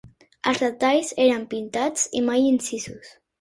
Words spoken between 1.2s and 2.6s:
eren pintats i mai